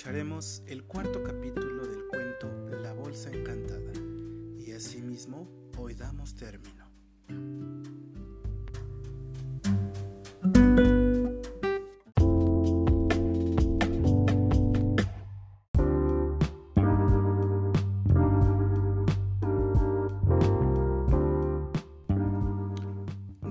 [0.00, 2.48] escucharemos el cuarto capítulo del cuento
[2.80, 3.92] La Bolsa Encantada
[4.58, 6.90] y asimismo hoy damos término.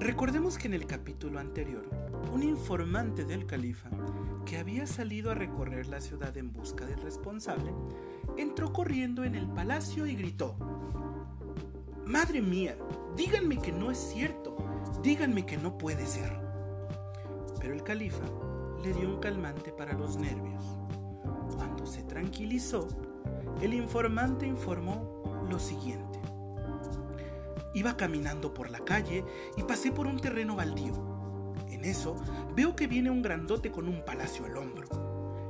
[0.10, 1.88] Recordemos que en el capítulo anterior,
[2.34, 3.92] un informante del califa,
[4.44, 7.72] que había salido a recorrer la ciudad en busca del responsable,
[8.36, 10.56] entró corriendo en el palacio y gritó,
[12.08, 12.76] Madre mía,
[13.16, 14.58] díganme que no es cierto,
[15.04, 16.36] díganme que no puede ser.
[17.62, 18.26] Pero el califa
[18.84, 20.64] le dio un calmante para los nervios.
[21.56, 22.88] Cuando se tranquilizó,
[23.62, 26.09] el informante informó lo siguiente.
[27.74, 29.24] Iba caminando por la calle
[29.58, 30.94] y pasé por un terreno baldío.
[31.70, 32.16] En eso
[32.56, 34.88] veo que viene un grandote con un palacio al hombro.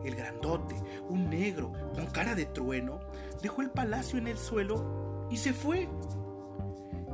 [0.03, 0.75] El grandote,
[1.07, 2.99] un negro con cara de trueno,
[3.41, 5.89] dejó el palacio en el suelo y se fue.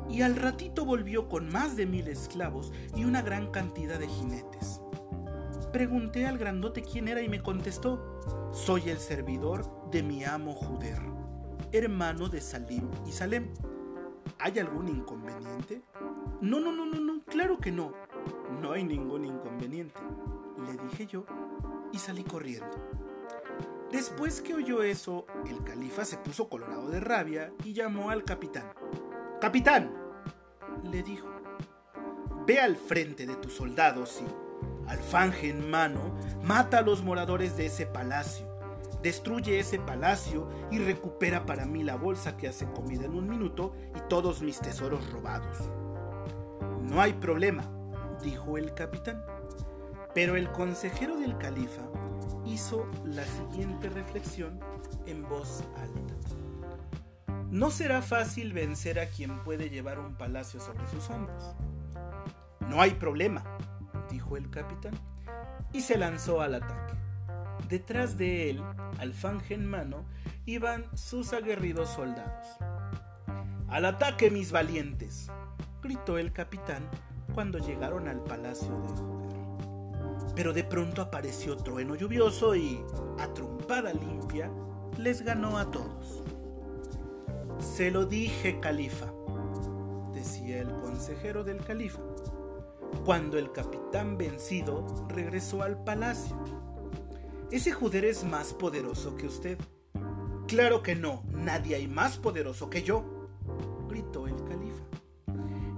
[0.10, 4.82] Y al ratito volvió con más de mil esclavos y una gran cantidad de jinetes.
[5.72, 8.22] Pregunté al grandote quién era y me contestó,
[8.54, 11.00] soy el servidor de mi amo Juder,
[11.72, 13.52] hermano de Salim y Salem
[14.40, 15.82] ¿Hay algún inconveniente?
[16.42, 17.94] No, no, no, no, no, claro que no.
[18.62, 20.00] No hay ningún inconveniente,
[20.66, 21.26] le dije yo
[21.92, 22.70] y salí corriendo.
[23.92, 28.66] Después que oyó eso, el califa se puso colorado de rabia y llamó al capitán.
[29.40, 29.92] Capitán,
[30.84, 31.28] le dijo,
[32.46, 37.68] ve al frente de tus soldados y, alfanje en mano, mata a los moradores de
[37.68, 38.55] ese palacio
[39.06, 43.76] destruye ese palacio y recupera para mí la bolsa que hace comida en un minuto
[43.96, 45.70] y todos mis tesoros robados.
[46.82, 47.70] No hay problema,
[48.24, 49.24] dijo el capitán.
[50.16, 51.84] Pero el consejero del califa
[52.46, 54.60] hizo la siguiente reflexión
[55.06, 56.16] en voz alta.
[57.52, 61.54] No será fácil vencer a quien puede llevar un palacio sobre sus hombros.
[62.62, 63.44] No hay problema,
[64.10, 64.96] dijo el capitán,
[65.74, 67.05] y se lanzó al ataque.
[67.70, 68.64] Detrás de él,
[69.00, 70.06] alfanje en mano,
[70.46, 72.46] iban sus aguerridos soldados.
[73.68, 75.32] ¡Al ataque, mis valientes!
[75.82, 76.88] gritó el capitán
[77.34, 80.36] cuando llegaron al palacio de Joder.
[80.36, 82.84] Pero de pronto apareció trueno lluvioso y,
[83.20, 84.52] a trompada limpia,
[84.98, 86.24] les ganó a todos.
[87.60, 89.12] Se lo dije, califa,
[90.14, 92.02] decía el consejero del califa,
[93.06, 96.55] cuando el capitán vencido regresó al palacio
[97.52, 99.58] ese Juder es más poderoso que usted.
[100.48, 103.28] Claro que no, nadie hay más poderoso que yo,
[103.88, 104.84] gritó el califa,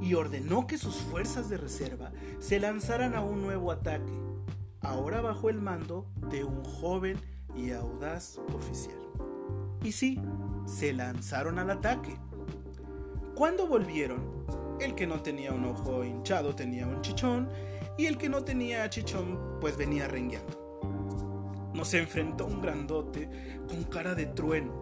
[0.01, 4.11] y ordenó que sus fuerzas de reserva se lanzaran a un nuevo ataque,
[4.81, 7.17] ahora bajo el mando de un joven
[7.55, 8.99] y audaz oficial.
[9.83, 10.21] Y sí,
[10.65, 12.17] se lanzaron al ataque.
[13.35, 14.45] Cuando volvieron,
[14.79, 17.49] el que no tenía un ojo hinchado tenía un chichón,
[17.97, 20.56] y el que no tenía chichón pues venía rengueando
[21.77, 23.29] nos enfrentó un grandote
[23.69, 24.73] con cara de trueno,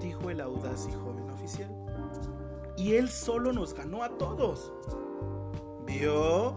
[0.00, 1.70] dijo el audaz y joven oficial.
[2.78, 4.72] Y él solo nos ganó a todos.
[5.86, 6.56] ¿Vio?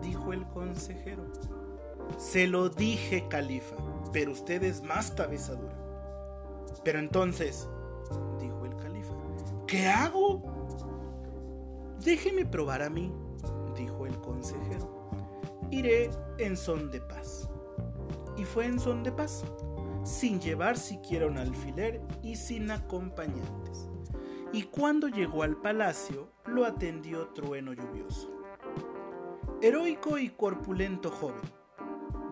[0.00, 1.22] dijo el consejero.
[2.16, 3.76] Se lo dije, califa,
[4.12, 5.76] pero usted es más cabeza dura.
[6.82, 7.68] Pero entonces,
[8.40, 9.12] dijo el califa,
[9.66, 10.42] ¿qué hago?
[12.02, 13.12] Déjeme probar a mí,
[13.76, 15.10] dijo el consejero.
[15.70, 17.51] Iré en son de paz
[18.42, 19.44] y fue en son de paz,
[20.02, 23.88] sin llevar siquiera un alfiler y sin acompañantes.
[24.52, 28.28] Y cuando llegó al palacio, lo atendió trueno lluvioso.
[29.60, 31.40] Heroico y corpulento joven,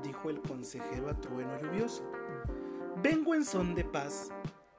[0.03, 2.03] dijo el consejero a trueno lluvioso,
[3.01, 4.31] vengo en son de paz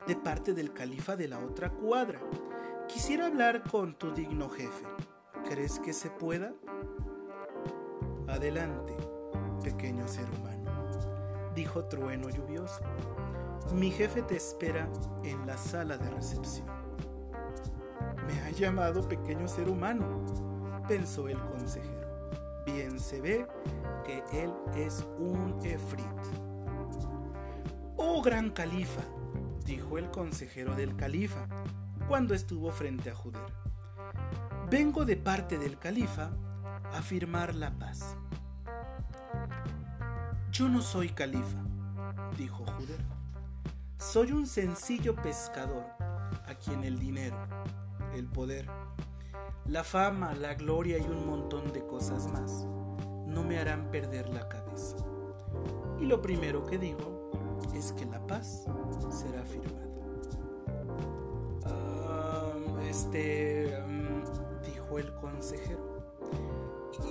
[0.05, 2.19] de parte del califa de la otra cuadra.
[2.89, 4.85] Quisiera hablar con tu digno jefe.
[5.47, 6.53] ¿Crees que se pueda?
[8.27, 8.97] Adelante,
[9.63, 10.60] pequeño ser humano
[11.55, 12.81] dijo Trueno Lluvioso.
[13.73, 14.87] Mi jefe te espera
[15.23, 16.67] en la sala de recepción.
[18.27, 20.25] Me ha llamado pequeño ser humano,
[20.87, 22.01] pensó el consejero.
[22.65, 23.47] Bien se ve
[24.05, 26.05] que él es un efrit.
[27.97, 29.01] Oh gran califa,
[29.65, 31.47] dijo el consejero del califa
[32.07, 33.41] cuando estuvo frente a Juder.
[34.69, 36.31] Vengo de parte del califa
[36.93, 38.17] a firmar la paz.
[40.61, 41.57] Yo no soy califa,
[42.37, 42.99] dijo Juder.
[43.97, 45.83] Soy un sencillo pescador
[46.45, 47.35] a quien el dinero,
[48.13, 48.67] el poder,
[49.65, 52.67] la fama, la gloria y un montón de cosas más
[53.25, 54.97] no me harán perder la cabeza.
[55.99, 57.31] Y lo primero que digo
[57.73, 58.67] es que la paz
[59.09, 59.89] será firmada.
[61.65, 62.53] Ah,
[62.87, 66.05] este, mm, dijo el consejero.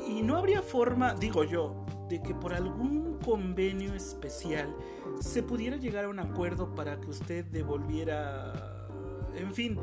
[0.07, 4.75] Y no habría forma, digo yo, de que por algún convenio especial
[5.21, 8.89] se pudiera llegar a un acuerdo para que usted devolviera,
[9.37, 9.79] en fin,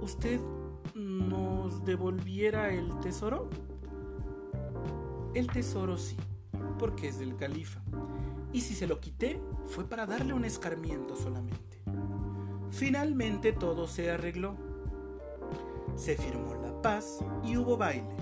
[0.00, 0.40] usted
[0.94, 3.50] nos devolviera el tesoro.
[5.34, 6.16] El tesoro sí,
[6.78, 7.82] porque es del califa.
[8.52, 11.82] Y si se lo quité, fue para darle un escarmiento solamente.
[12.70, 14.54] Finalmente todo se arregló.
[15.96, 18.14] Se firmó la paz y hubo baile.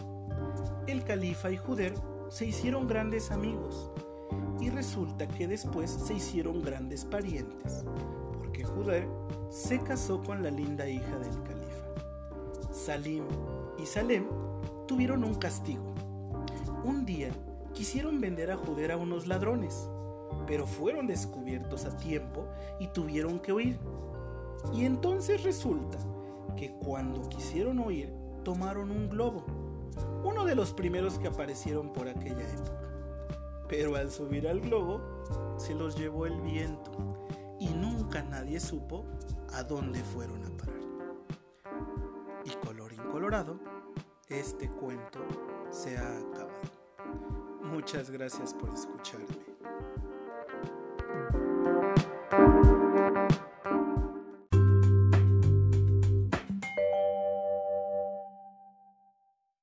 [0.87, 1.95] El califa y Juder
[2.33, 3.91] se hicieron grandes amigos
[4.59, 7.85] y resulta que después se hicieron grandes parientes,
[8.39, 9.07] porque Juder
[9.51, 12.73] se casó con la linda hija del califa.
[12.73, 13.25] Salim
[13.77, 14.25] y Salem
[14.89, 15.95] tuvieron un castigo.
[16.85, 17.29] Un día
[17.75, 19.91] quisieron vender a Juder a unos ladrones,
[20.47, 22.47] pero fueron descubiertos a tiempo
[22.81, 23.79] y tuvieron que huir.
[24.73, 25.99] Y entonces resulta
[26.57, 28.11] que cuando quisieron huir,
[28.43, 29.45] tomaron un globo
[30.25, 32.91] uno de los primeros que aparecieron por aquella época.
[33.69, 35.01] Pero al subir al globo,
[35.57, 36.91] se los llevó el viento
[37.59, 39.05] y nunca nadie supo
[39.53, 40.81] a dónde fueron a parar.
[42.45, 43.59] Y color incolorado,
[44.29, 45.21] este cuento
[45.71, 46.51] se ha acabado.
[47.63, 49.27] Muchas gracias por escucharme.